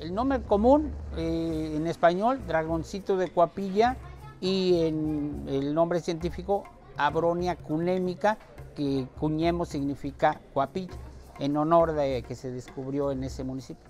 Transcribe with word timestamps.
El 0.00 0.14
nombre 0.14 0.40
común 0.40 0.90
eh, 1.18 1.74
en 1.76 1.86
español, 1.86 2.40
dragoncito 2.46 3.18
de 3.18 3.28
cuapilla, 3.28 3.98
y 4.40 4.86
en 4.86 5.44
el 5.46 5.74
nombre 5.74 6.00
científico, 6.00 6.64
Abronia 6.96 7.56
cunémica, 7.56 8.38
que 8.74 9.06
cuñemos 9.18 9.68
significa 9.68 10.40
cuapilla, 10.54 10.94
en 11.38 11.54
honor 11.58 11.92
de 11.92 12.22
que 12.26 12.34
se 12.34 12.50
descubrió 12.50 13.12
en 13.12 13.24
ese 13.24 13.44
municipio. 13.44 13.84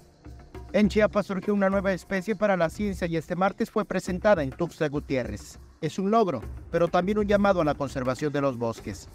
En 0.73 0.89
Chiapas 0.89 1.27
surgió 1.27 1.55
una 1.55 1.71
nueva 1.71 1.93
especie 1.93 2.35
para 2.35 2.57
la 2.57 2.71
ciencia 2.71 3.07
y 3.07 3.17
este 3.17 3.37
martes 3.37 3.71
fue 3.71 3.85
presentada 3.85 4.43
en 4.43 4.51
Tuxtla 4.51 4.89
Gutiérrez. 4.89 5.61
Es 5.81 6.01
un 6.01 6.11
logro, 6.11 6.43
pero 6.73 6.89
también 6.89 7.19
un 7.19 7.27
llamado 7.27 7.61
a 7.61 7.65
la 7.65 7.75
conservación 7.75 8.33
de 8.33 8.41
los 8.41 8.59
bosques. 8.59 9.09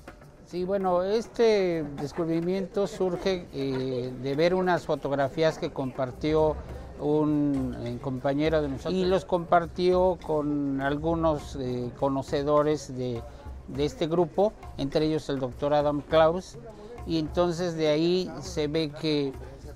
Sí, 0.45 0.63
bueno, 0.63 1.01
este 1.03 1.83
descubrimiento 1.99 2.87
surge 2.87 3.47
eh, 3.51 4.13
de 4.21 4.35
ver 4.35 4.53
unas 4.53 4.85
fotografías 4.85 5.57
que 5.57 5.71
compartió 5.71 6.55
un 6.99 7.75
eh, 7.83 7.97
compañero 8.01 8.61
de 8.61 8.69
nosotros. 8.69 8.93
Y 8.93 9.05
los 9.05 9.25
compartió 9.25 10.17
con 10.25 10.81
algunos 10.81 11.57
eh, 11.59 11.91
conocedores 11.99 12.95
de, 12.95 13.21
de, 13.67 13.85
este 13.85 14.07
grupo, 14.07 14.53
entre 14.77 15.05
ellos 15.05 15.29
el 15.29 15.39
doctor 15.39 15.73
Adam 15.73 16.01
Klaus, 16.01 16.57
y 17.05 17.19
entonces 17.19 17.75
de 17.75 17.87
ahí 17.89 18.31
se 18.41 18.67
ve 18.67 18.91
que, 19.01 19.31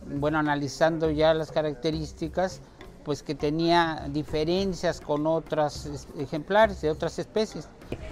bueno, 0.06 0.40
analizando 0.40 1.12
ya 1.12 1.34
las 1.34 1.52
características, 1.52 2.62
pues 3.04 3.24
que 3.24 3.36
tenía 3.36 4.08
diferencias 4.10 5.02
con 5.02 5.26
otros 5.26 6.08
ejemplares 6.18 6.82
de 6.82 6.92
otras 6.92 7.18
especies. 7.18 7.68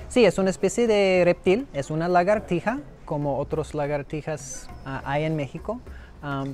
Sí, 0.08 0.26
es 0.26 0.38
una 0.38 0.50
especie 0.50 0.88
de 0.88 1.22
reptil, 1.24 1.68
es 1.74 1.92
una 1.92 2.08
lagartija, 2.08 2.80
como 3.06 3.38
otros 3.38 3.74
lagartijas 3.74 4.68
uh, 4.86 5.00
hay 5.06 5.24
en 5.24 5.36
México, 5.36 5.80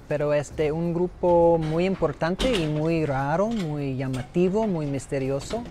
pero 0.07 0.33
es 0.33 0.55
de 0.55 0.71
un 0.71 0.93
grupo 0.93 1.57
muy 1.57 1.85
importante 1.85 2.51
y 2.53 2.67
muy 2.67 3.05
raro, 3.05 3.47
muy 3.47 3.95
llamativo, 3.95 4.67
muy 4.67 4.85
misterioso, 4.85 5.63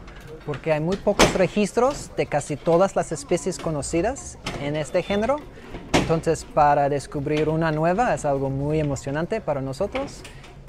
porque 0.46 0.72
hay 0.72 0.80
muy 0.80 0.96
pocos 0.96 1.32
registros 1.34 2.10
de 2.16 2.26
casi 2.26 2.56
todas 2.56 2.96
las 2.96 3.12
especies 3.12 3.58
conocidas 3.58 4.38
en 4.62 4.76
este 4.76 5.02
género. 5.02 5.36
Entonces, 5.92 6.44
para 6.44 6.88
descubrir 6.88 7.48
una 7.48 7.70
nueva 7.70 8.14
es 8.14 8.24
algo 8.24 8.50
muy 8.50 8.80
emocionante 8.80 9.40
para 9.40 9.60
nosotros 9.60 10.22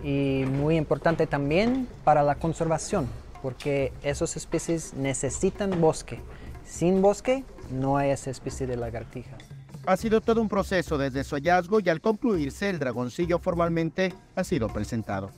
y 0.03 0.43
muy 0.47 0.75
importante 0.75 1.25
también 1.25 1.87
para 2.03 2.23
la 2.23 2.35
conservación, 2.35 3.07
porque 3.41 3.93
esas 4.03 4.35
especies 4.35 4.93
necesitan 4.93 5.81
bosque. 5.81 6.19
Sin 6.65 7.01
bosque 7.01 7.43
no 7.71 7.97
hay 7.97 8.11
esa 8.11 8.29
especie 8.29 8.67
de 8.67 8.77
lagartija. 8.77 9.37
Ha 9.85 9.97
sido 9.97 10.21
todo 10.21 10.41
un 10.41 10.47
proceso 10.47 10.97
desde 10.97 11.25
su 11.25 11.35
hallazgo 11.35 11.81
y 11.81 11.89
al 11.89 11.99
concluirse 11.99 12.69
el 12.69 12.79
dragoncillo 12.79 13.37
formalmente 13.37 14.13
ha 14.35 14.43
sido 14.45 14.69
presentado. 14.69 15.29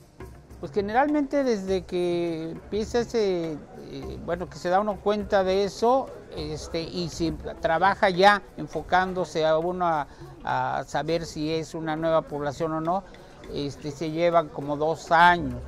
Pues 0.60 0.70
generalmente 0.72 1.42
desde 1.42 1.84
que 1.84 2.50
empieza 2.52 3.00
ese, 3.00 3.52
eh, 3.52 4.18
bueno, 4.24 4.48
que 4.48 4.56
se 4.56 4.68
da 4.68 4.80
uno 4.80 5.00
cuenta 5.00 5.42
de 5.42 5.64
eso, 5.64 6.08
este, 6.36 6.80
y 6.80 7.08
si 7.08 7.32
trabaja 7.60 8.08
ya 8.08 8.40
enfocándose 8.56 9.44
a 9.44 9.58
uno 9.58 9.84
a, 9.84 10.06
a 10.44 10.84
saber 10.84 11.26
si 11.26 11.52
es 11.52 11.74
una 11.74 11.96
nueva 11.96 12.22
población 12.22 12.72
o 12.72 12.80
no, 12.80 13.04
este, 13.52 13.90
se 13.90 14.12
llevan 14.12 14.48
como 14.48 14.76
dos 14.76 15.10
años 15.10 15.60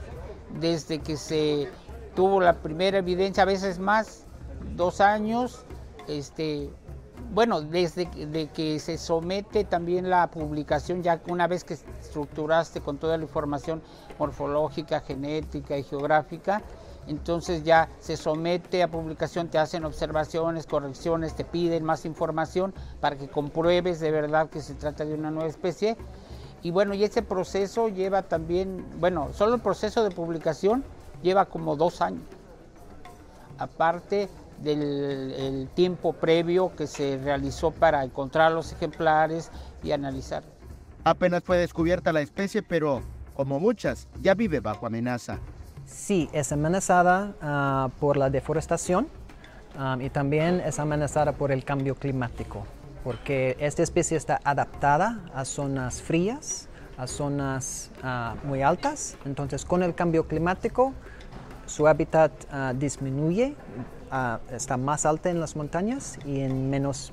desde 0.61 1.01
que 1.01 1.17
se 1.17 1.69
tuvo 2.15 2.41
la 2.41 2.55
primera 2.55 2.99
evidencia, 2.99 3.43
a 3.43 3.47
veces 3.47 3.79
más, 3.79 4.25
dos 4.77 5.01
años, 5.01 5.65
este, 6.06 6.71
bueno, 7.31 7.61
desde 7.61 8.07
de 8.07 8.48
que 8.48 8.79
se 8.81 8.97
somete 8.97 9.65
también 9.65 10.09
la 10.09 10.27
publicación, 10.29 11.03
ya 11.03 11.21
una 11.29 11.47
vez 11.47 11.65
que 11.65 11.75
estructuraste 11.75 12.81
con 12.81 12.98
toda 12.98 13.17
la 13.17 13.25
información 13.25 13.83
morfológica, 14.19 15.01
genética 15.01 15.77
y 15.77 15.83
geográfica, 15.83 16.62
entonces 17.06 17.65
ya 17.65 17.89
se 18.01 18.17
somete 18.17 18.83
a 18.83 18.89
publicación, 18.89 19.49
te 19.49 19.59
hacen 19.59 19.84
observaciones, 19.84 20.67
correcciones, 20.67 21.34
te 21.34 21.45
piden 21.45 21.84
más 21.84 22.05
información 22.05 22.75
para 23.00 23.16
que 23.16 23.28
compruebes 23.28 24.00
de 24.00 24.10
verdad 24.10 24.50
que 24.50 24.60
se 24.60 24.75
trata 24.75 25.05
de 25.05 25.15
una 25.15 25.31
nueva 25.31 25.49
especie. 25.49 25.97
Y 26.62 26.71
bueno, 26.71 26.93
y 26.93 27.05
ese 27.05 27.22
proceso 27.22 27.89
lleva 27.89 28.22
también, 28.22 28.84
bueno, 28.99 29.28
solo 29.33 29.55
el 29.55 29.60
proceso 29.60 30.03
de 30.05 30.10
publicación 30.10 30.84
lleva 31.22 31.47
como 31.47 31.77
dos 31.77 32.00
años. 32.03 32.25
Aparte 33.59 34.28
del 34.63 35.69
tiempo 35.75 36.13
previo 36.13 36.75
que 36.77 36.87
se 36.87 37.19
realizó 37.19 37.71
para 37.71 38.05
encontrar 38.05 38.53
los 38.53 38.73
ejemplares 38.73 39.51
y 39.83 39.93
analizar. 39.93 40.43
Apenas 41.05 41.43
fue 41.45 41.59
descubierta 41.59 42.13
la 42.13 42.21
especie, 42.21 42.63
pero 42.63 43.03
como 43.35 43.61
muchas, 43.61 44.09
ya 44.21 44.35
vive 44.35 44.61
bajo 44.61 44.87
amenaza. 44.87 45.39
Sí, 45.87 46.29
es 46.33 46.53
amenazada 46.53 47.35
uh, 47.41 47.99
por 47.99 48.17
la 48.17 48.31
deforestación 48.31 49.09
um, 49.79 50.01
y 50.01 50.11
también 50.11 50.61
es 50.61 50.79
amenazada 50.79 51.33
por 51.33 51.51
el 51.51 51.65
cambio 51.65 51.95
climático, 51.95 52.67
porque 53.05 53.57
esta 53.59 53.83
especie 53.83 54.17
está 54.17 54.41
adaptada 54.45 55.21
a 55.33 55.45
zonas 55.45 56.03
frías, 56.03 56.69
a 56.99 57.07
zonas 57.07 57.91
uh, 58.03 58.47
muy 58.47 58.61
altas, 58.61 59.17
entonces 59.25 59.65
con 59.65 59.83
el 59.83 59.95
cambio 59.95 60.27
climático 60.27 60.93
su 61.67 61.87
hábitat 61.87 62.33
uh, 62.53 62.77
disminuye, 62.77 63.55
está 64.53 64.77
más 64.77 65.07
alta 65.07 65.31
en 65.31 65.41
las 65.41 65.57
montañas 65.57 66.19
y 66.25 66.41
en 66.41 66.71
menos 66.71 67.13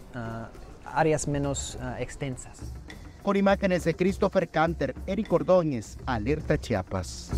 áreas 0.85 1.27
menos 1.27 1.77
extensas. 1.99 2.59
Con 3.23 3.35
imágenes 3.35 3.83
de 3.83 3.95
Christopher 3.95 4.47
Canter, 4.47 4.93
Eric 5.07 5.33
Ordóñez, 5.33 5.97
Alerta 6.05 6.59
Chiapas. 6.59 7.31